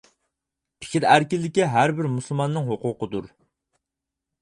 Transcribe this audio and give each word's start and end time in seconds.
پىكىر 0.85 1.05
ئەركىنلىكى 1.09 1.69
ھەر 1.75 1.95
بىر 2.01 2.09
مۇسۇلماننىڭ 2.17 2.69
ھوقۇقىدۇر. 2.73 3.33